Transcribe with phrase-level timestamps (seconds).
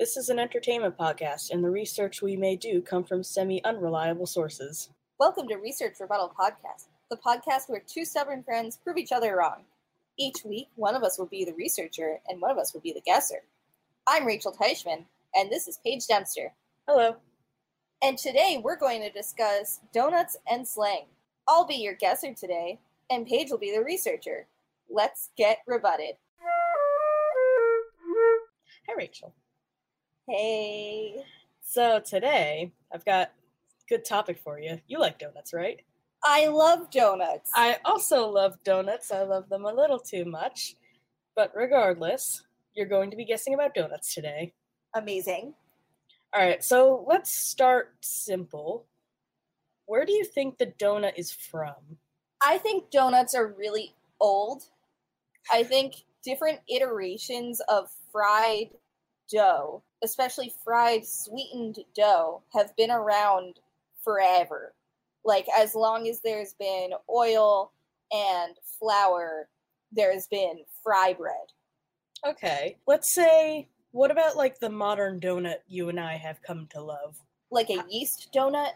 [0.00, 4.88] This is an entertainment podcast, and the research we may do come from semi-unreliable sources.
[5.18, 9.64] Welcome to Research Rebuttal Podcast, the podcast where two stubborn friends prove each other wrong.
[10.16, 12.94] Each week, one of us will be the researcher and one of us will be
[12.94, 13.42] the guesser.
[14.06, 15.04] I'm Rachel Teichman,
[15.34, 16.50] and this is Paige Dempster.
[16.88, 17.16] Hello.
[18.02, 21.04] And today we're going to discuss donuts and slang.
[21.46, 22.78] I'll be your guesser today,
[23.10, 24.46] and Paige will be the researcher.
[24.88, 26.14] Let's get rebutted.
[28.88, 29.34] Hi, Rachel.
[30.30, 31.24] Hey.
[31.60, 34.80] So today I've got a good topic for you.
[34.86, 35.80] You like donuts, right?
[36.22, 37.50] I love donuts.
[37.56, 39.10] I also love donuts.
[39.10, 40.76] I love them a little too much.
[41.34, 44.52] But regardless, you're going to be guessing about donuts today.
[44.94, 45.54] Amazing.
[46.32, 48.86] All right, so let's start simple.
[49.86, 51.74] Where do you think the donut is from?
[52.40, 54.62] I think donuts are really old.
[55.52, 58.70] I think different iterations of fried
[59.30, 63.60] dough, especially fried sweetened dough, have been around
[64.02, 64.74] forever.
[65.24, 67.72] Like, as long as there's been oil
[68.12, 69.48] and flour,
[69.92, 71.34] there's been fry bread.
[72.26, 76.80] Okay, let's say, what about like the modern donut you and I have come to
[76.80, 77.16] love?
[77.50, 78.72] Like a uh, yeast donut.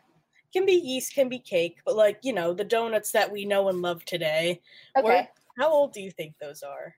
[0.52, 3.68] Can be yeast, can be cake, but like, you know, the donuts that we know
[3.68, 4.60] and love today.
[4.96, 5.04] Okay.
[5.04, 6.94] Where, how old do you think those are?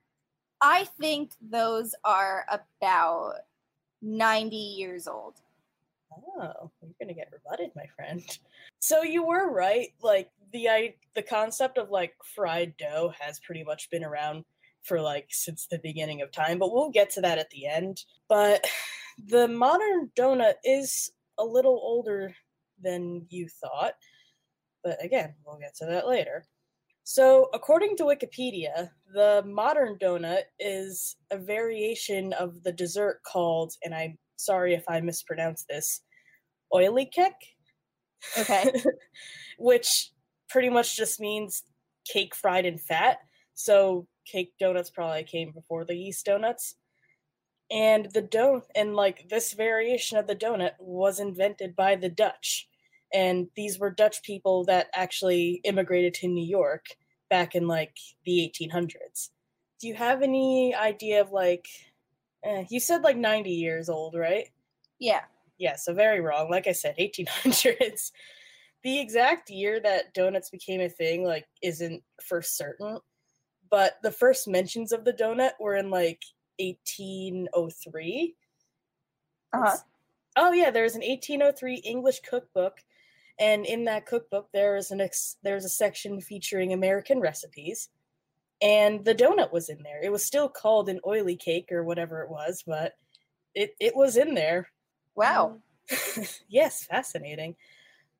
[0.61, 3.35] I think those are about
[4.01, 5.35] 90 years old.
[6.39, 8.23] Oh, you're gonna get rebutted, my friend.
[8.79, 9.89] So you were right.
[10.01, 14.45] Like the I the concept of like fried dough has pretty much been around
[14.83, 18.05] for like since the beginning of time, but we'll get to that at the end.
[18.29, 18.65] But
[19.27, 22.33] the modern donut is a little older
[22.81, 23.93] than you thought.
[24.83, 26.45] But again, we'll get to that later.
[27.09, 33.95] So, according to Wikipedia, the modern donut is a variation of the dessert called, and
[33.95, 36.01] I'm sorry if I mispronounce this,
[36.73, 37.31] olykoek,
[38.37, 38.83] Okay.
[39.57, 40.11] which
[40.49, 41.63] pretty much just means
[42.11, 43.19] cake fried in fat.
[43.53, 46.75] So, cake donuts probably came before the yeast donuts.
[47.71, 52.67] And the dough, and like this variation of the donut was invented by the Dutch.
[53.13, 56.87] And these were Dutch people that actually immigrated to New York
[57.29, 59.29] back in like the 1800s.
[59.79, 61.67] Do you have any idea of like,
[62.43, 64.49] eh, you said like 90 years old, right?
[64.99, 65.21] yeah.
[65.59, 66.49] Yeah, so very wrong.
[66.51, 68.11] Like I said, 1800s.
[68.83, 72.99] The exact year that donuts became a thing, like, isn't for certain.
[73.69, 76.21] But the first mentions of the donut were in like
[76.59, 78.35] 1803.
[79.53, 79.77] Uh-huh.
[80.37, 82.77] Oh yeah, there's an 1803 English cookbook,
[83.39, 87.89] and in that cookbook there is an ex- there's a section featuring American recipes,
[88.61, 90.01] and the donut was in there.
[90.01, 92.93] It was still called an oily cake or whatever it was, but
[93.53, 94.69] it it was in there.
[95.15, 95.57] Wow.
[95.89, 97.55] Um, yes, fascinating.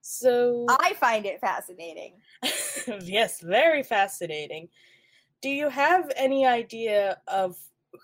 [0.02, 2.14] So I find it fascinating.
[3.02, 4.70] yes, very fascinating.
[5.42, 7.58] Do you have any idea of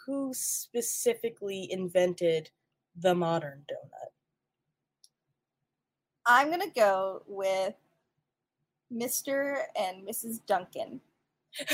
[0.06, 2.50] who specifically invented
[2.96, 4.12] the modern donut?
[6.25, 7.73] I'm going to go with
[8.94, 9.63] Mr.
[9.75, 10.39] and Mrs.
[10.45, 11.01] Duncan.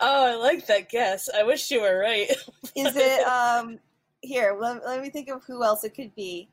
[0.00, 1.28] oh, I like that guess.
[1.34, 2.30] I wish you were right.
[2.76, 3.78] Is it, um,
[4.20, 6.48] here, let, let me think of who else it could be.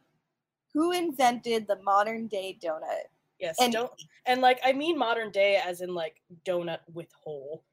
[0.74, 3.08] Who invented the modern day donut?
[3.40, 3.92] yes, and- don't
[4.26, 7.64] and like I mean modern day as in like donut with hole.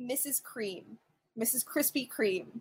[0.00, 0.42] Mrs.
[0.42, 0.98] Cream.
[1.38, 1.64] Mrs.
[1.64, 2.60] Krispy Kreme.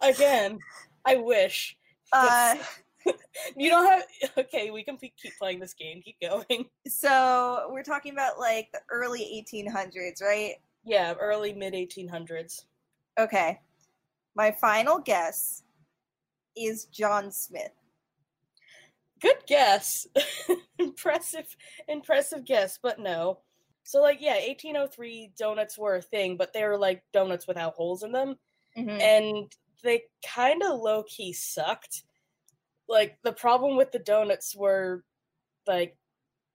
[0.00, 0.58] Again,
[1.06, 1.76] I wish.
[2.12, 2.56] Uh,
[3.54, 4.04] You don't have
[4.38, 6.00] okay, we can keep playing this game.
[6.02, 6.64] Keep going.
[6.88, 10.54] so we're talking about like the early 1800s, right?
[10.86, 12.64] Yeah, early mid 1800s.
[13.20, 13.60] Okay.
[14.34, 15.64] My final guess
[16.56, 17.72] is John Smith.
[19.20, 20.06] Good guess.
[20.78, 21.54] impressive,
[21.88, 23.40] impressive guess, but no.
[23.82, 28.02] So like yeah, 1803 donuts were a thing, but they were like donuts without holes
[28.02, 28.36] in them,
[28.78, 29.00] Mhm.
[29.00, 29.52] and
[29.84, 32.02] they kind of low key sucked.
[32.88, 35.04] Like the problem with the donuts were
[35.66, 35.96] like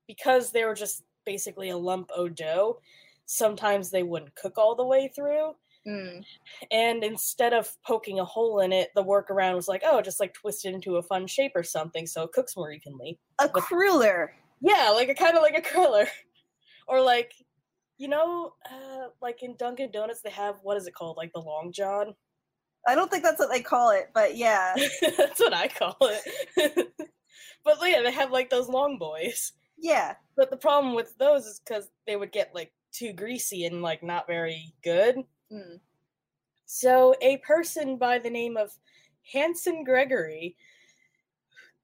[0.08, 2.80] because they were just basically a lump of dough.
[3.26, 5.54] sometimes they wouldn't cook all the way through.
[5.88, 6.24] Mm.
[6.72, 10.34] And instead of poking a hole in it, the workaround was like, oh, just like
[10.34, 13.20] twist it into a fun shape or something so it cooks more evenly.
[13.40, 14.34] A cruller.
[14.62, 16.08] Yeah, like a kind of like a cruller.
[16.88, 17.34] or like,
[17.98, 21.18] you know, uh, like in Dunkin' Donuts, they have what is it called?
[21.18, 22.16] Like the Long John?
[22.88, 24.74] I don't think that's what they call it, but yeah.
[25.18, 26.94] That's what I call it.
[27.64, 29.52] but yeah, they have like those long boys.
[29.78, 30.16] Yeah.
[30.36, 34.02] But the problem with those is because they would get like too greasy and like
[34.02, 35.18] not very good.
[35.52, 35.80] Mm.
[36.66, 38.72] So a person by the name of
[39.34, 40.56] Hanson Gregory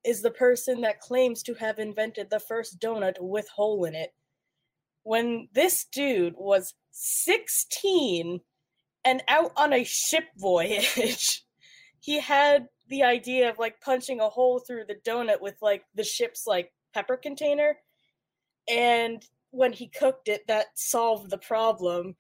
[0.04, 4.14] is the person that claims to have invented the first donut with hole in it.
[5.04, 8.40] When this dude was 16
[9.06, 11.46] and out on a ship voyage,
[12.00, 16.04] he had the idea of like punching a hole through the donut with like the
[16.04, 17.78] ship's like pepper container.
[18.68, 22.16] And when he cooked it, that solved the problem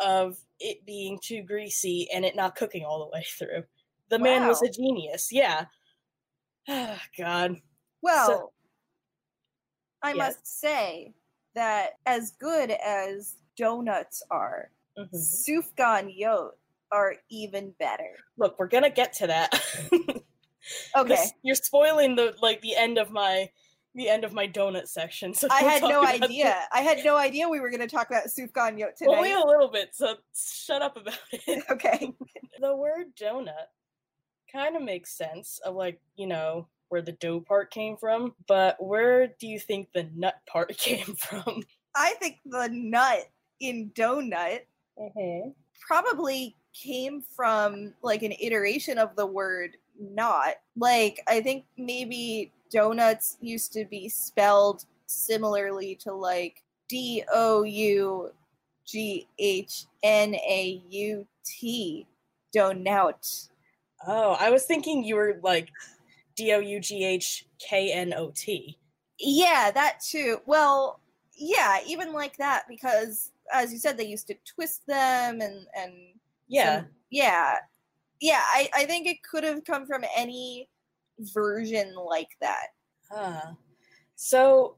[0.00, 3.64] of it being too greasy and it not cooking all the way through.
[4.08, 5.30] The man was a genius.
[5.32, 5.66] Yeah.
[6.68, 7.60] Ah, God.
[8.02, 8.52] Well,
[10.02, 10.16] I Yes.
[10.16, 11.14] must say
[11.54, 15.14] that as good as donuts are, Mhm.
[15.14, 16.50] Sufganiyot
[16.92, 18.16] are even better.
[18.36, 19.60] Look, we're gonna get to that.
[20.96, 21.10] Okay.
[21.14, 23.48] This- you're spoiling the like the end of my
[23.94, 25.32] the end of my donut section.
[25.32, 26.44] So I had no idea.
[26.44, 26.68] that.
[26.72, 29.42] I had no idea we were going to talk about Sufganiyot wait tonight.
[29.42, 29.94] a little bit.
[29.94, 31.64] So shut up about it.
[31.70, 32.12] Okay.
[32.60, 33.68] the word donut
[34.52, 38.76] kind of makes sense of like you know where the dough part came from, but
[38.84, 41.62] where do you think the nut part came from?
[41.94, 43.28] I think the nut
[43.60, 44.60] in donut
[44.98, 45.50] Mm-hmm.
[45.80, 50.54] probably came from like an iteration of the word not.
[50.76, 58.30] Like I think maybe donuts used to be spelled similarly to like D O U
[58.86, 62.06] G H N A U T
[62.54, 63.48] donut.
[64.06, 65.68] Oh, I was thinking you were like
[66.36, 68.78] D O U G H K N O T.
[69.18, 70.38] Yeah, that too.
[70.46, 71.00] Well,
[71.36, 75.92] yeah, even like that because as you said they used to twist them and and
[76.48, 76.80] Yeah.
[76.80, 77.56] some- yeah
[78.20, 80.68] yeah I, I think it could have come from any
[81.34, 82.66] version like that
[83.12, 83.54] Ah.
[84.16, 84.76] So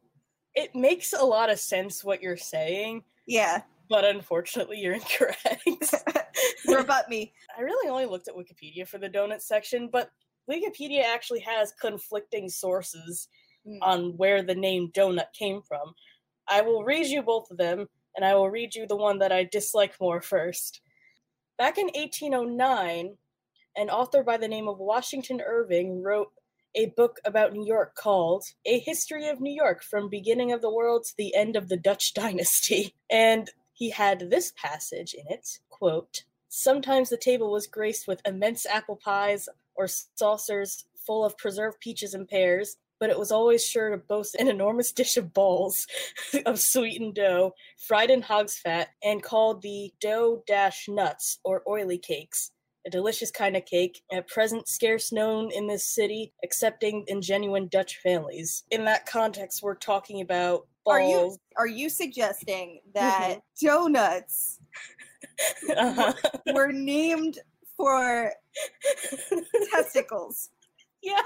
[0.55, 5.65] it makes a lot of sense what you're saying, yeah but unfortunately you're incorrect.
[6.67, 10.11] rebut me I really only looked at Wikipedia for the donut section, but
[10.51, 13.29] Wikipedia actually has conflicting sources
[13.67, 13.79] Mm.
[13.83, 15.93] on where the name donut came from.
[16.49, 19.33] I will read you both of them, and I will read you the one that
[19.33, 20.81] I dislike more first.
[21.57, 23.17] Back in 1809,
[23.77, 26.33] an author by the name of Washington Irving wrote
[26.75, 30.71] a book about New York called A History of New York from Beginning of the
[30.71, 32.95] World to the End of the Dutch Dynasty.
[33.11, 38.67] And he had this passage in it, quote, Sometimes the table was graced with immense
[38.67, 43.91] apple pies or saucers full of preserved peaches and pears, but it was always sure
[43.91, 45.87] to boast an enormous dish of balls
[46.47, 47.53] of sweetened dough,
[47.87, 52.51] fried in hog's fat, and called the dough dash nuts or oily cakes.
[52.87, 57.69] A delicious kind of cake, at present scarce known in this city, excepting in genuine
[57.69, 58.65] Dutch families.
[58.71, 60.95] In that context, we're talking about balls.
[60.95, 64.61] Are you- are you suggesting that donuts
[65.77, 66.13] Uh-huh.
[66.55, 67.39] were named
[67.77, 68.33] for
[69.71, 70.51] testicles
[71.03, 71.21] yeah.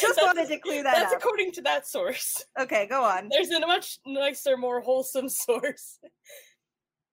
[0.00, 2.44] Just wanted to clear that That's up according to that source.
[2.60, 5.98] okay go on There's a much nicer, more wholesome source.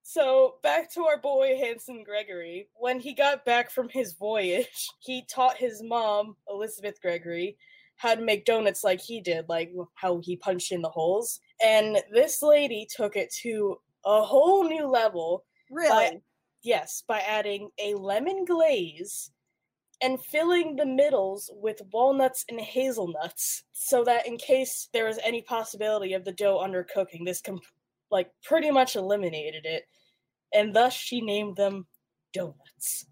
[0.08, 2.68] So, back to our boy Hanson Gregory.
[2.76, 7.56] When he got back from his voyage, he taught his mom, Elizabeth Gregory,
[7.96, 11.40] how to make donuts like he did, like how he punched in the holes.
[11.60, 16.22] And this lady took it to a whole new level really
[16.62, 19.30] Yes, by adding a lemon glaze
[20.02, 25.42] and filling the middles with walnuts and hazelnuts so that in case there was any
[25.42, 27.60] possibility of the dough undercooking, this com-
[28.10, 29.84] like pretty much eliminated it.
[30.54, 31.86] And thus she named them
[32.32, 33.06] donuts.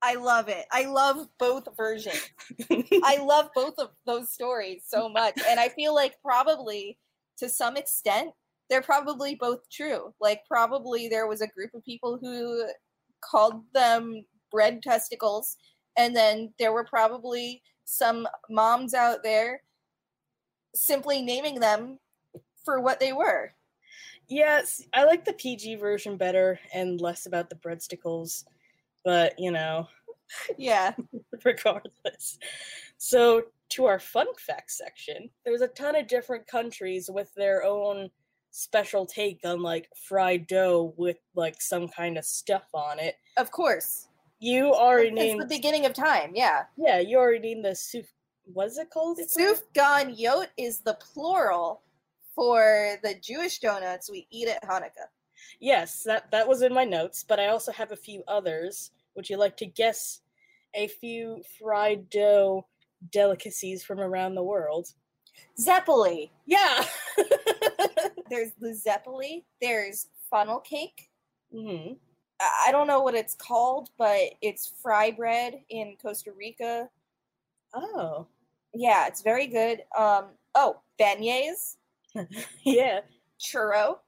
[0.00, 2.30] i love it i love both versions
[3.04, 5.38] I love both of those stories so much.
[5.46, 6.98] And I feel like probably
[7.38, 8.30] to some extent,
[8.68, 10.14] they're probably both true.
[10.20, 12.64] Like, probably there was a group of people who
[13.22, 15.56] called them bread testicles.
[15.96, 19.62] And then there were probably some moms out there
[20.74, 21.98] simply naming them
[22.64, 23.52] for what they were.
[24.28, 28.44] yes, I like the PG version better and less about the breadsticles,
[29.04, 29.88] but you know,
[30.56, 30.94] Yeah.
[31.44, 32.38] regardless.
[32.98, 38.10] So, to our fun facts section, there's a ton of different countries with their own
[38.52, 43.16] special take on like fried dough with like some kind of stuff on it.
[43.36, 44.06] Of course.
[44.40, 46.64] You already named the beginning of time, yeah.
[46.76, 48.06] Yeah, you already named the soup
[48.52, 49.18] what is it called?
[49.18, 51.82] Sufganiyot is the plural
[52.34, 55.08] for the Jewish donuts we eat at Hanukkah.
[55.60, 58.90] Yes, that that was in my notes, but I also have a few others.
[59.14, 60.20] Would you like to guess
[60.74, 62.66] a few fried dough
[63.12, 64.88] delicacies from around the world?
[65.58, 66.30] Zeppole.
[66.46, 66.84] Yeah.
[68.30, 69.44] There's the Zeppole.
[69.60, 71.10] There's funnel cake.
[71.52, 71.92] hmm
[72.40, 76.88] I don't know what it's called, but it's fry bread in Costa Rica.
[77.74, 78.26] Oh.
[78.74, 79.82] Yeah, it's very good.
[79.98, 81.76] Um, oh, beignets,
[82.64, 83.00] yeah.
[83.40, 83.98] churro.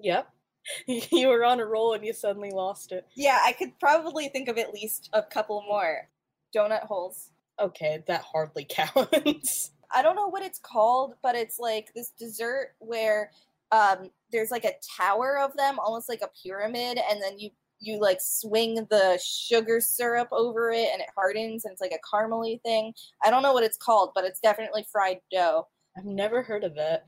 [0.00, 0.28] Yep.
[0.86, 3.04] You were on a roll and you suddenly lost it.
[3.16, 6.08] Yeah, I could probably think of at least a couple more.
[6.54, 7.30] Donut holes.
[7.60, 9.72] Okay, that hardly counts.
[9.92, 13.32] I don't know what it's called, but it's like this dessert where
[13.72, 17.50] um there's like a tower of them, almost like a pyramid, and then you
[17.82, 22.16] you like swing the sugar syrup over it and it hardens and it's like a
[22.16, 22.94] caramely thing.
[23.24, 25.66] I don't know what it's called, but it's definitely fried dough.
[25.98, 27.02] I've never heard of it.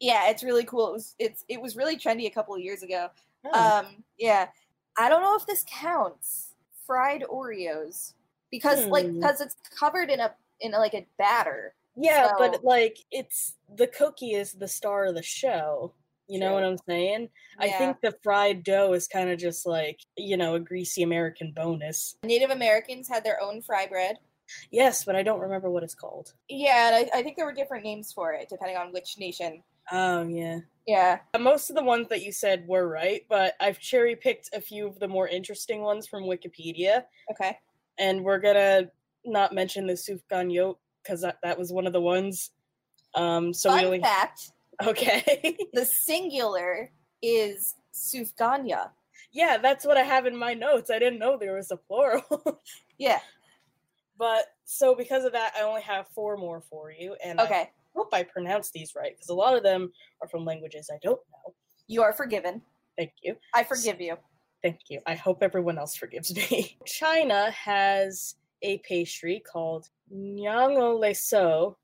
[0.00, 0.88] Yeah, it's really cool.
[0.88, 3.08] It was it's it was really trendy a couple of years ago.
[3.46, 3.78] Oh.
[3.78, 4.48] Um yeah.
[4.98, 6.54] I don't know if this counts.
[6.86, 8.14] Fried Oreos
[8.50, 9.20] because like Hmm.
[9.20, 11.74] because it's covered in a in a, like a batter.
[11.96, 15.92] yeah, so- but like it's the cookie is the star of the show.
[16.28, 16.54] You know True.
[16.56, 17.28] what I'm saying?
[17.58, 21.52] I think the fried dough is kind of just like, you know, a greasy American
[21.52, 22.16] bonus.
[22.22, 24.18] Native Americans had their own fry bread.
[24.70, 26.34] Yes, but I don't remember what it's called.
[26.48, 29.62] Yeah, and I, I think there were different names for it depending on which nation.
[29.90, 30.60] Oh, yeah.
[30.86, 31.20] Yeah.
[31.38, 34.86] Most of the ones that you said were right, but I've cherry picked a few
[34.86, 37.58] of the more interesting ones from Wikipedia, Okay.
[37.98, 38.90] and we're gonna
[39.24, 42.50] not mention the Sufganiyot because that, that was one of the ones.
[43.14, 44.52] Um, so Fun we only fact:
[44.86, 45.56] okay.
[45.72, 46.90] the singular
[47.22, 48.90] is Sufganiyah.
[49.32, 50.90] yeah, that's what I have in my notes.
[50.90, 52.60] I didn't know there was a plural.
[52.98, 53.20] Yeah.
[54.18, 57.70] but so because of that, I only have four more for you, and I Okay.
[57.94, 61.20] hope I pronounced these right because a lot of them are from languages I don't
[61.30, 61.54] know.
[61.86, 62.60] You are forgiven.
[62.96, 63.36] Thank you.
[63.54, 64.16] I forgive you.
[64.62, 65.00] Thank you.
[65.06, 66.76] I hope everyone else forgives me.
[66.86, 71.76] China has a pastry called Nyang'o Le So,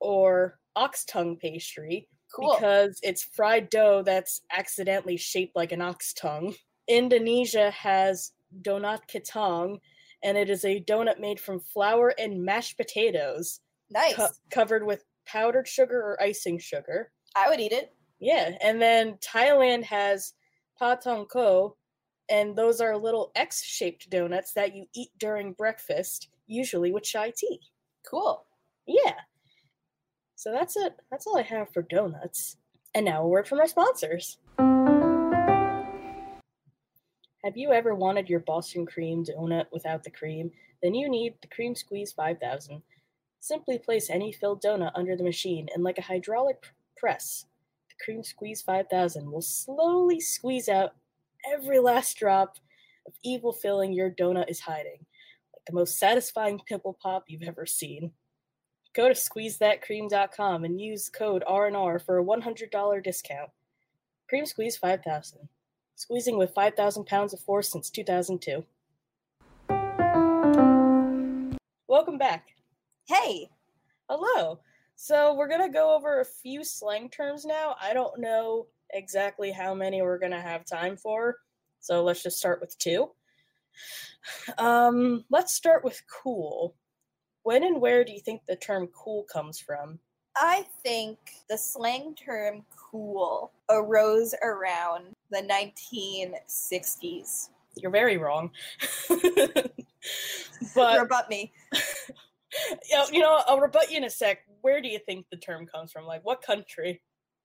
[0.00, 2.54] or ox tongue pastry, Cool.
[2.54, 6.54] because it's fried dough that's accidentally shaped like an ox tongue.
[6.88, 8.32] Indonesia has
[8.62, 9.80] donat kentang,
[10.22, 13.60] and it is a donut made from flour and mashed potatoes,
[13.90, 14.14] nice.
[14.14, 17.10] co- covered with powdered sugar or icing sugar.
[17.36, 17.92] I would eat it.
[18.20, 20.34] Yeah, and then Thailand has
[20.80, 21.76] patong ko,
[22.28, 27.60] and those are little X-shaped donuts that you eat during breakfast, usually with chai tea.
[28.08, 28.44] Cool.
[28.86, 29.14] Yeah.
[30.40, 30.96] So that's it.
[31.10, 32.56] That's all I have for donuts.
[32.94, 34.38] And now a word from our sponsors.
[37.44, 40.50] Have you ever wanted your Boston cream donut without the cream?
[40.82, 42.80] Then you need the Cream Squeeze 5000.
[43.40, 47.44] Simply place any filled donut under the machine, and like a hydraulic press,
[47.90, 50.94] the Cream Squeeze 5000 will slowly squeeze out
[51.52, 52.56] every last drop
[53.06, 55.04] of evil filling your donut is hiding,
[55.52, 58.12] like the most satisfying pimple pop you've ever seen.
[58.92, 63.50] Go to squeezethatcream.com and use code R&R for a $100 discount.
[64.28, 65.48] Cream Squeeze 5000.
[65.94, 68.64] Squeezing with 5,000 pounds of force since 2002.
[71.86, 72.48] Welcome back.
[73.06, 73.50] Hey.
[74.08, 74.58] Hello.
[74.96, 77.76] So we're gonna go over a few slang terms now.
[77.80, 81.36] I don't know exactly how many we're gonna have time for,
[81.78, 83.10] so let's just start with two.
[84.58, 86.74] Um, let's start with cool.
[87.50, 89.98] When and where do you think the term cool comes from?
[90.36, 97.48] I think the slang term cool arose around the 1960s.
[97.74, 98.52] You're very wrong.
[99.08, 101.52] but Rebut me.
[102.88, 104.44] you know, you know, I'll rebut you in a sec.
[104.60, 106.04] Where do you think the term comes from?
[106.04, 107.02] Like what country?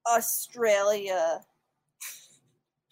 [0.07, 1.41] Australia.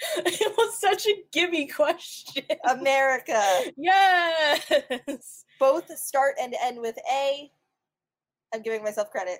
[0.17, 2.43] it was such a gimme question.
[2.69, 3.43] America.
[3.77, 5.45] yes.
[5.59, 7.51] Both start and end with A.
[8.53, 9.39] I'm giving myself credit.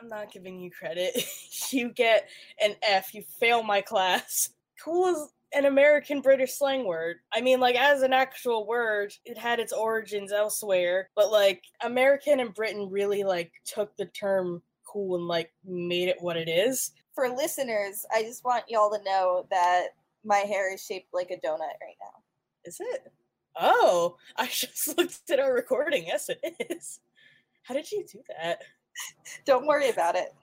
[0.00, 1.16] I'm not giving you credit.
[1.70, 2.28] you get
[2.62, 3.14] an F.
[3.14, 4.50] You fail my class.
[4.82, 7.18] Cool is an American British slang word.
[7.32, 12.40] I mean, like, as an actual word, it had its origins elsewhere, but like, American
[12.40, 16.92] and Britain really like took the term cool and like made it what it is.
[17.14, 19.88] For listeners, I just want y'all to know that
[20.24, 22.22] my hair is shaped like a donut right now.
[22.64, 23.12] Is it?
[23.58, 26.06] Oh, I just looked at our recording.
[26.06, 27.00] Yes, it is.
[27.62, 28.60] How did you do that?
[29.44, 30.34] Don't worry about it.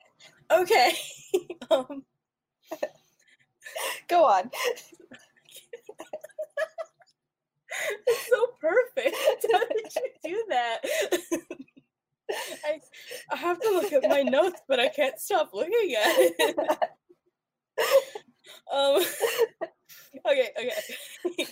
[0.52, 0.94] Okay.
[1.72, 2.04] um,
[4.08, 4.50] Go on.
[8.08, 9.16] It's so perfect.
[9.52, 10.80] How did you do that?
[12.66, 12.80] I,
[13.32, 16.58] I have to look at my notes, but I can't stop looking at it.
[18.74, 19.04] um,
[20.26, 21.48] okay, okay.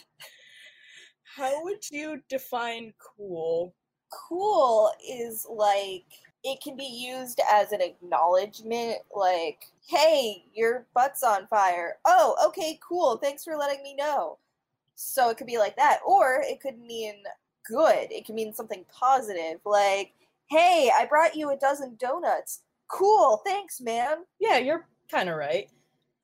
[1.23, 3.73] How would you define cool?
[4.11, 6.05] Cool is like
[6.43, 11.97] it can be used as an acknowledgement, like, hey, your butt's on fire.
[12.05, 13.17] Oh, okay, cool.
[13.17, 14.37] Thanks for letting me know.
[14.95, 15.99] So it could be like that.
[16.05, 17.23] Or it could mean
[17.67, 18.11] good.
[18.11, 20.13] It can mean something positive, like,
[20.49, 22.61] hey, I brought you a dozen donuts.
[22.87, 24.17] Cool, thanks, man.
[24.39, 25.67] Yeah, you're kind of right.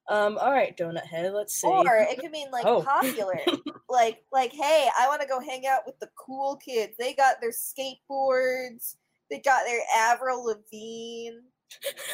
[0.08, 1.32] Um, all right, donut head.
[1.34, 1.68] Let's see.
[1.68, 2.84] Or it could mean like Oh.
[2.84, 3.40] popular.
[3.90, 6.94] like like hey, I want to go hang out with the cool kids.
[7.00, 8.96] They got their skateboards.
[9.32, 11.40] They got their Avril Lavigne.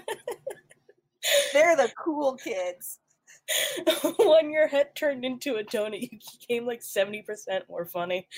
[1.53, 3.00] They're the cool kids.
[4.19, 8.29] when your head turned into a donut, you became like seventy percent more funny.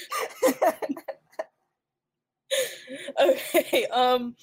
[3.20, 4.36] okay, um,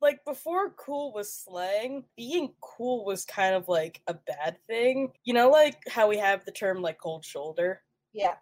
[0.00, 5.12] like before cool was slang, being cool was kind of like a bad thing.
[5.24, 7.82] You know, like how we have the term like cold shoulder.
[8.12, 8.34] yeah.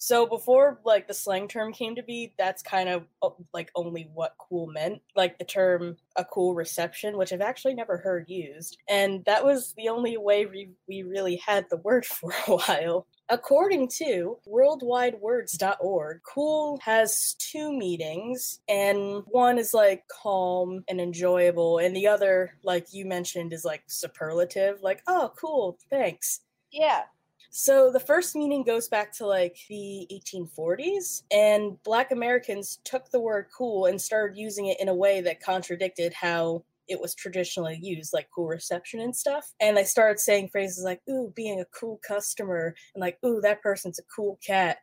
[0.00, 3.04] So before like the slang term came to be, that's kind of
[3.52, 7.98] like only what cool meant, like the term a cool reception, which I've actually never
[7.98, 8.78] heard used.
[8.88, 13.06] And that was the only way we, we really had the word for a while.
[13.30, 21.94] According to worldwidewords.org, cool has two meanings, and one is like calm and enjoyable, and
[21.94, 26.40] the other, like you mentioned, is like superlative, like, oh, cool, thanks.
[26.72, 27.02] Yeah.
[27.50, 33.20] So the first meaning goes back to like the 1840s, and Black Americans took the
[33.20, 37.78] word cool and started using it in a way that contradicted how it was traditionally
[37.80, 39.52] used, like cool reception and stuff.
[39.60, 43.62] And they started saying phrases like, ooh, being a cool customer, and like, ooh, that
[43.62, 44.78] person's a cool cat.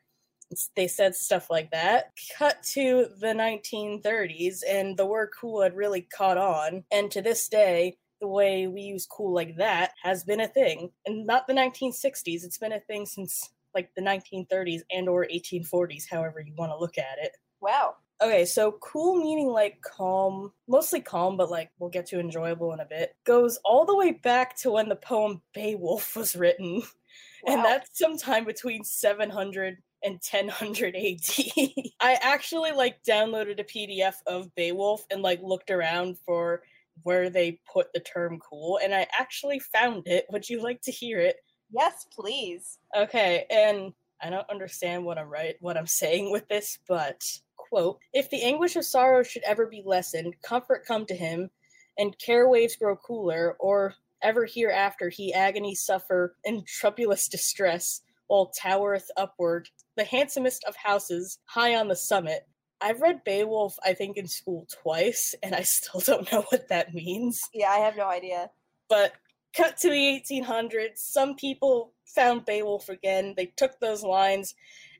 [0.75, 2.11] They said stuff like that.
[2.37, 6.83] Cut to the 1930s, and the word cool had really caught on.
[6.91, 10.89] And to this day, the way we use cool like that has been a thing
[11.05, 16.05] and not the 1960s it's been a thing since like the 1930s and or 1840s
[16.09, 17.95] however you want to look at it Wow.
[18.21, 22.79] Okay so cool meaning like calm mostly calm but like we'll get to enjoyable in
[22.79, 26.81] a bit goes all the way back to when the poem beowulf was written
[27.47, 31.83] and that's sometime between 700 and 1000 AD.
[31.99, 36.61] I actually like downloaded a PDF of Beowulf and like looked around for
[37.03, 40.25] where they put the term cool and I actually found it.
[40.29, 41.37] Would you like to hear it?
[41.71, 42.77] Yes, please.
[42.95, 47.21] Okay, and I don't understand what I'm right what I'm saying with this, but
[47.55, 51.49] quote, if the anguish of sorrow should ever be lessened, comfort come to him,
[51.97, 58.51] and care waves grow cooler, or ever hereafter he agony suffer in troublous distress, while
[58.59, 62.47] towereth upward, the handsomest of houses, high on the summit.
[62.81, 66.93] I've read Beowulf, I think, in school twice, and I still don't know what that
[66.93, 68.49] means Yeah, I have no idea.
[68.89, 69.13] but
[69.55, 74.53] cut to the 1800s some people found beowulf again they took those lines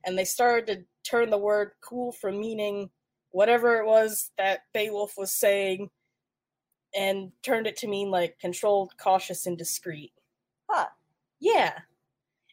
[0.06, 2.90] and they started to turn the word cool from meaning
[3.32, 5.90] whatever it was that beowulf was saying
[6.96, 10.14] and turned it to mean like controlled cautious and discreet.
[10.70, 10.88] Huh.
[11.40, 11.74] yeah.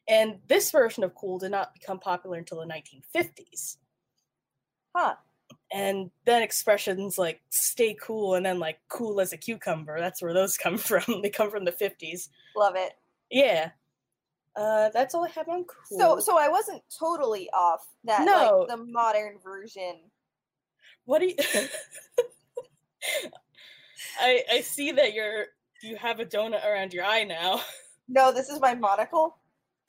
[0.08, 3.76] And this version of cool did not become popular until the 1950s
[4.94, 5.14] Huh.
[5.72, 10.00] and then expressions like stay cool and then like cool as a cucumber.
[10.00, 11.22] That's where those come from.
[11.22, 12.92] They come from the 50s Love it.
[13.30, 13.70] yeah
[14.56, 18.66] uh that's all i have on cool So so I wasn't totally off that No.
[18.68, 20.00] like the modern version.
[21.06, 21.36] what do you
[24.20, 25.46] i i see that you're
[25.82, 27.60] you have a donut around your eye now
[28.08, 29.38] No, this is my monocle.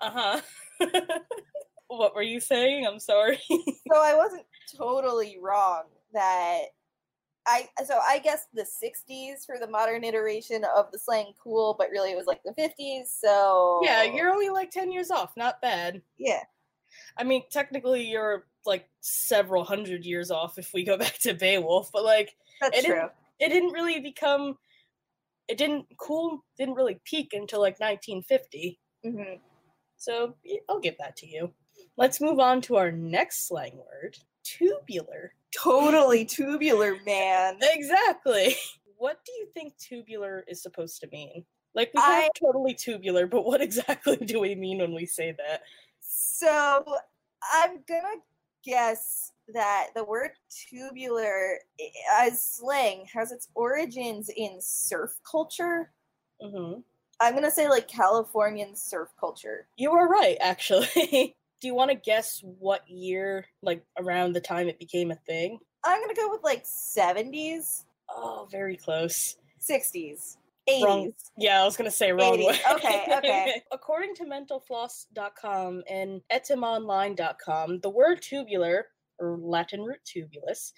[0.00, 0.40] uh-huh
[1.88, 4.44] what were you saying i'm sorry so I wasn't
[4.76, 6.62] totally wrong that
[7.46, 11.90] I so I guess the 60s for the modern iteration of the slang cool, but
[11.90, 13.06] really it was like the 50s.
[13.20, 16.40] So yeah you're only like 10 years off not bad yeah.
[17.16, 21.90] i mean technically you're like several hundred years off if we go back to beowulf
[21.92, 22.94] but like That's It true.
[22.94, 24.56] didn't- it didn't really become
[25.48, 29.34] it didn't cool didn't really peak until like 1950 hmm
[29.96, 30.34] so
[30.68, 31.52] I'll give that to you
[31.96, 37.58] let's move on to our next slang word tubular Totally tubular, man.
[37.60, 38.56] exactly
[38.96, 43.26] what do you think tubular is supposed to mean like we have I- totally tubular
[43.26, 45.62] but what exactly do we mean when we say that
[46.00, 46.84] So
[47.52, 48.20] I'm gonna
[48.64, 51.58] guess that the word tubular
[52.20, 55.90] as slang has its origins in surf culture.
[56.40, 56.74] hmm
[57.20, 59.66] I'm gonna say like Californian surf culture.
[59.76, 61.36] You are right, actually.
[61.62, 65.60] Do you want to guess what year, like around the time it became a thing?
[65.84, 69.36] I'm gonna go with like 70s, Oh, very close.
[69.60, 70.36] 60s,
[70.68, 70.82] 80s.
[70.82, 71.12] Wrong.
[71.38, 72.46] Yeah, I was gonna say wrong 80s.
[72.46, 72.60] way.
[72.74, 73.62] Okay, okay.
[73.72, 78.86] According to mentalfloss.com and etymonline.com, the word tubular,
[79.18, 80.72] or Latin root tubulus,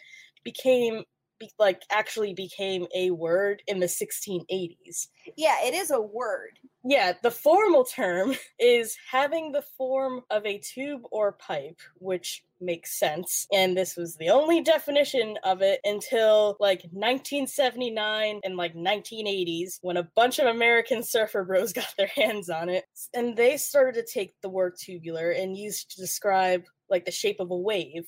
[0.45, 1.03] became
[1.41, 5.09] be, like actually became a word in the 1680s.
[5.37, 6.59] Yeah, it is a word.
[6.87, 12.99] Yeah, the formal term is having the form of a tube or pipe, which makes
[12.99, 13.47] sense.
[13.51, 19.97] And this was the only definition of it until like 1979 and like 1980s when
[19.97, 22.85] a bunch of American surfer bros got their hands on it.
[23.15, 27.41] And they started to take the word tubular and use to describe like the shape
[27.41, 28.07] of a wave.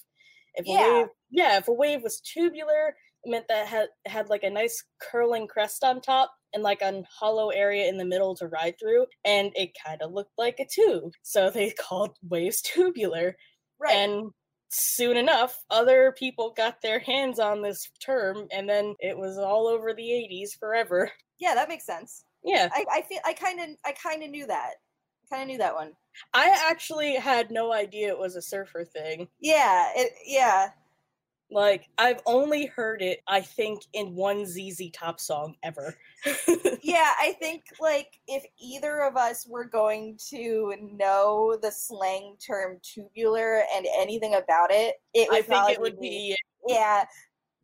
[0.55, 0.87] If Yeah.
[0.87, 2.95] a wave, yeah, if a wave was tubular,
[3.27, 7.51] meant that had had like a nice curling crest on top and like a hollow
[7.51, 11.13] area in the middle to ride through, and it kind of looked like a tube.
[11.23, 13.37] So they called waves tubular.
[13.79, 13.95] Right.
[13.95, 14.31] And
[14.71, 19.67] soon enough, other people got their hands on this term, and then it was all
[19.67, 21.11] over the 80s forever.
[21.39, 22.25] yeah, that makes sense.
[22.45, 24.75] Yeah, I, I feel I kind of I kind of knew that.
[25.29, 25.93] Kind of knew that one.
[26.33, 29.27] I actually had no idea it was a surfer thing.
[29.41, 30.69] Yeah, it yeah.
[31.51, 35.97] Like, I've only heard it, I think, in one ZZ Top song ever.
[36.83, 42.79] Yeah, I think like if either of us were going to know the slang term
[42.81, 46.37] tubular and anything about it, it would I think it would be
[46.69, 47.05] Yeah,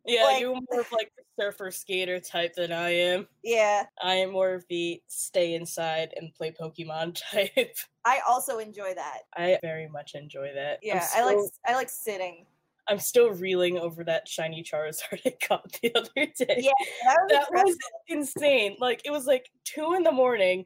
[0.03, 3.27] Yeah, Like- you're more of like the surfer skater type than I am.
[3.45, 3.85] yeah.
[4.01, 7.77] I am more of the stay inside and play Pokemon type.
[8.03, 9.19] I also enjoy that.
[9.37, 10.79] I very much enjoy that.
[10.83, 12.45] Yeah, I like I like sitting.
[12.87, 16.57] I'm still reeling over that shiny Charizard I got the other day.
[16.59, 16.71] Yeah,
[17.05, 18.75] that was that was insane.
[18.79, 20.65] Like it was like two in the morning.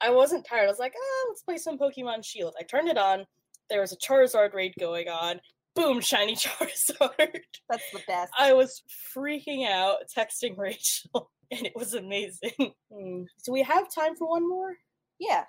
[0.00, 0.64] I wasn't tired.
[0.64, 2.54] I was like, ah, let's play some Pokemon Shield.
[2.58, 3.24] I turned it on.
[3.70, 5.40] There was a Charizard raid going on.
[5.74, 7.40] Boom, shiny Charizard.
[7.70, 8.32] That's the best.
[8.38, 8.82] I was
[9.16, 12.72] freaking out, texting Rachel, and it was amazing.
[12.92, 13.22] Hmm.
[13.38, 14.74] So we have time for one more.
[15.18, 15.44] yeah,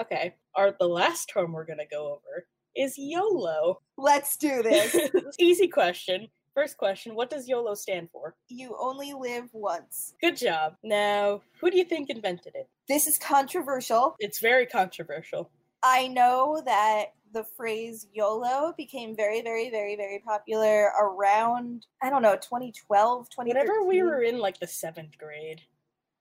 [0.00, 0.34] Okay.
[0.54, 3.80] Our the last term we're gonna go over is YOLO.
[3.96, 4.96] let's do this.
[5.38, 6.28] Easy question.
[6.54, 8.34] First question: What does YOLO stand for?
[8.48, 10.14] you only live once.
[10.20, 10.76] Good job.
[10.84, 12.68] Now, who do you think invented it?
[12.88, 14.16] This is controversial.
[14.18, 15.50] It's very controversial.
[15.82, 22.20] I know that the phrase YOLO became very, very, very, very popular around, I don't
[22.22, 23.46] know, 2012, 2013.
[23.48, 25.62] Whenever we were in like the seventh grade,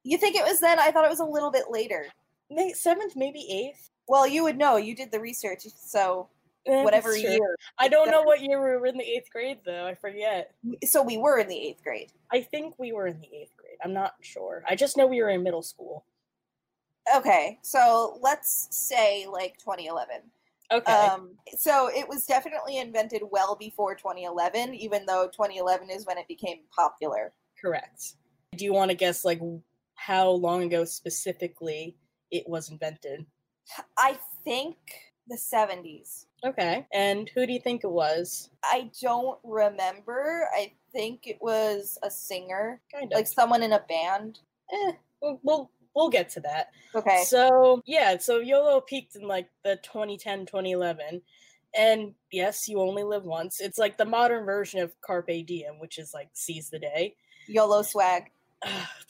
[0.03, 0.79] You think it was then?
[0.79, 2.05] I thought it was a little bit later.
[2.49, 3.89] May- seventh, maybe eighth.
[4.07, 4.77] Well, you would know.
[4.77, 6.29] You did the research, so
[6.67, 7.21] Eh, whatever true.
[7.21, 7.55] year.
[7.79, 9.87] I don't know what year we were in the eighth grade though.
[9.87, 10.53] I forget.
[10.83, 12.11] So we were in the eighth grade.
[12.31, 13.77] I think we were in the eighth grade.
[13.83, 14.63] I'm not sure.
[14.69, 16.05] I just know we were in middle school.
[17.15, 20.17] Okay, so let's say like 2011.
[20.71, 20.91] Okay.
[20.91, 26.27] Um, so it was definitely invented well before 2011, even though 2011 is when it
[26.27, 27.33] became popular.
[27.59, 28.13] Correct.
[28.55, 29.41] Do you want to guess like
[29.95, 31.97] how long ago specifically
[32.29, 33.25] it was invented?
[33.97, 34.77] I think
[35.27, 36.25] the 70s.
[36.43, 36.85] Okay.
[36.93, 38.49] And who do you think it was?
[38.63, 40.47] I don't remember.
[40.55, 43.15] I think it was a singer, Kind of.
[43.17, 44.39] like someone in a band.
[44.73, 46.71] eh, we'll, we'll we'll get to that.
[46.95, 47.23] Okay.
[47.25, 51.21] So yeah, so YOLO peaked in like the 2010, 2011.
[51.77, 53.61] And yes, you only live once.
[53.61, 57.15] It's like the modern version of Carpe Diem, which is like seize the day.
[57.47, 58.31] YOLO swag.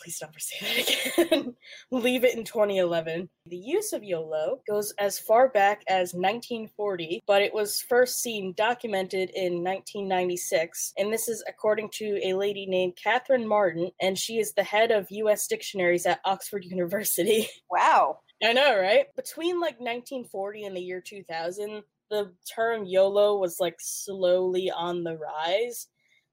[0.01, 0.83] Please don't ever say
[1.17, 1.55] that again.
[1.91, 3.29] Leave it in 2011.
[3.45, 8.53] The use of YOLO goes as far back as 1940, but it was first seen
[8.55, 10.93] documented in 1996.
[10.97, 14.89] And this is according to a lady named Catherine Martin, and she is the head
[14.89, 17.47] of US dictionaries at Oxford University.
[17.69, 18.19] Wow.
[18.43, 19.05] I know, right?
[19.15, 25.17] Between like 1940 and the year 2000, the term YOLO was like slowly on the
[25.17, 25.87] rise.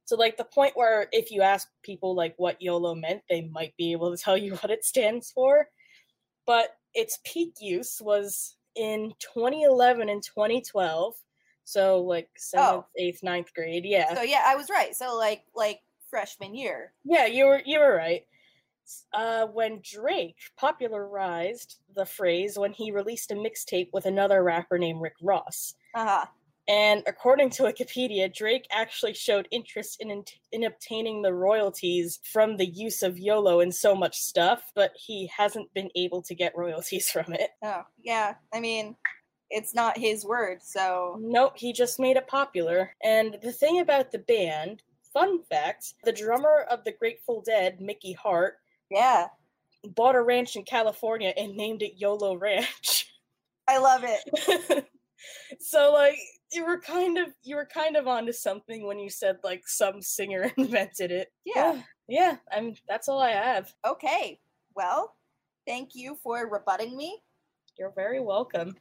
[0.09, 3.77] So like the point where if you ask people like what YOLO meant, they might
[3.77, 5.69] be able to tell you what it stands for.
[6.47, 11.15] But its peak use was in 2011 and 2012.
[11.65, 13.85] So like seventh, eighth, ninth grade.
[13.85, 14.15] Yeah.
[14.15, 14.97] So yeah, I was right.
[14.97, 16.95] So like like freshman year.
[17.05, 18.25] Yeah, you were you were right.
[19.13, 25.03] Uh, when Drake popularized the phrase when he released a mixtape with another rapper named
[25.03, 25.75] Rick Ross.
[25.95, 26.25] Uh-huh.
[26.69, 32.59] And according to Wikipedia, Drake actually showed interest in, in in obtaining the royalties from
[32.59, 36.57] the use of YOLO in so much stuff, but he hasn't been able to get
[36.57, 37.51] royalties from it.
[37.63, 38.35] Oh, yeah.
[38.53, 38.97] I mean,
[39.51, 40.63] it's not his word.
[40.63, 42.95] So Nope, he just made it popular.
[43.03, 48.13] And the thing about the band, fun fact, the drummer of the Grateful Dead, Mickey
[48.13, 48.59] Hart,
[48.91, 49.29] yeah,
[49.95, 53.07] bought a ranch in California and named it YOLO Ranch.
[53.69, 54.87] I love it.
[55.61, 56.19] so like
[56.53, 60.01] you were kind of you were kind of onto something when you said like some
[60.03, 61.33] singer invented it.
[61.45, 61.75] Yeah.
[61.77, 63.73] Oh, yeah, I mean that's all I have.
[63.87, 64.41] Okay.
[64.75, 65.15] Well,
[65.67, 67.19] thank you for rebutting me.
[67.79, 68.77] You're very welcome.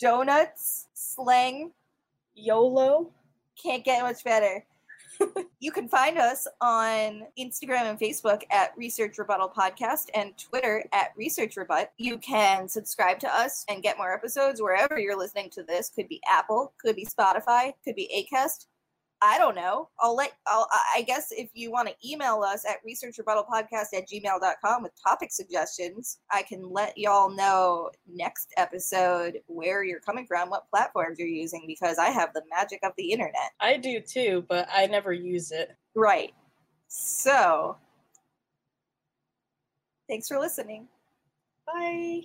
[0.00, 1.72] Donuts, slang,
[2.34, 3.10] YOLO.
[3.62, 4.64] can't get much better.
[5.60, 11.12] you can find us on Instagram and Facebook at Research Rebuttal Podcast and Twitter at
[11.16, 11.90] Research Rebut.
[11.96, 15.90] You can subscribe to us and get more episodes wherever you're listening to this.
[15.94, 18.66] Could be Apple, could be Spotify, could be Acast.
[19.24, 19.88] I don't know.
[20.00, 24.82] I'll let I'll I guess if you want to email us at researchrebuttalpodcast at gmail.com
[24.82, 30.68] with topic suggestions, I can let y'all know next episode where you're coming from, what
[30.68, 33.52] platforms you're using, because I have the magic of the internet.
[33.60, 35.74] I do too, but I never use it.
[35.94, 36.34] Right.
[36.88, 37.78] So,
[40.06, 40.86] thanks for listening.
[41.66, 42.24] Bye.